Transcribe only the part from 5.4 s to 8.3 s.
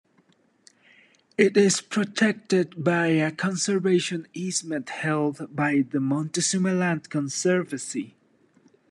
by the Montezuma Land Conservancy.